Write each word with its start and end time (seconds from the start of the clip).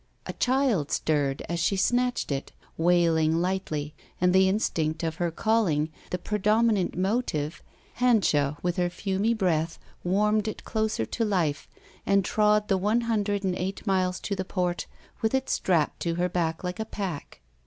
A 0.25 0.33
child 0.33 0.89
stirred 0.89 1.43
as 1.47 1.59
she 1.59 1.75
snatched 1.75 2.31
it, 2.31 2.51
wailing 2.75 3.35
lightly, 3.35 3.93
and 4.19 4.33
the 4.33 4.49
instinct 4.49 5.03
of 5.03 5.17
her 5.17 5.29
calling, 5.29 5.91
the 6.09 6.17
predominant 6.17 6.97
motive, 6.97 7.61
Hanscha 7.99 8.57
with 8.63 8.77
her 8.77 8.89
fiuny 8.89 9.37
breath 9.37 9.77
warmed 10.03 10.47
it 10.47 10.63
closer 10.65 11.05
to 11.05 11.23
life 11.23 11.67
and 12.03 12.25
trod 12.25 12.67
the 12.67 12.77
one 12.79 13.01
hundred 13.01 13.43
and 13.43 13.53
eight 13.55 13.85
miles 13.85 14.19
to 14.21 14.35
the 14.35 14.43
port 14.43 14.87
with 15.21 15.35
it 15.35 15.51
strapped 15.51 15.99
to 15.99 16.15
her 16.15 16.27
back 16.27 16.63
like 16.63 16.79
a 16.79 16.85
pack. 16.85 17.39